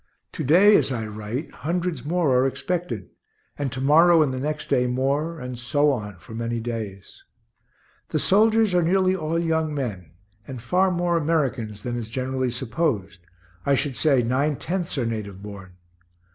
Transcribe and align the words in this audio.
To 0.31 0.43
day, 0.43 0.75
as 0.77 0.91
I 0.91 1.05
write, 1.05 1.51
hundreds 1.53 2.03
more 2.03 2.35
are 2.35 2.47
expected; 2.47 3.11
and 3.55 3.71
to 3.71 3.79
morrow 3.81 4.23
and 4.23 4.33
the 4.33 4.39
next 4.39 4.67
day 4.67 4.87
more, 4.87 5.39
and 5.39 5.59
so 5.59 5.91
on 5.91 6.17
for 6.17 6.33
many 6.33 6.59
days. 6.59 7.23
The 8.09 8.17
soldiers 8.17 8.73
are 8.73 8.81
nearly 8.81 9.15
all 9.15 9.37
young 9.37 9.75
men, 9.75 10.09
and 10.47 10.59
far 10.59 10.89
more 10.89 11.17
Americans 11.17 11.83
than 11.83 11.97
is 11.97 12.09
generally 12.09 12.49
supposed 12.49 13.19
I 13.63 13.75
should 13.75 13.95
say 13.95 14.23
nine 14.23 14.55
tenths 14.55 14.97
are 14.97 15.05
native 15.05 15.43
born. 15.43 15.73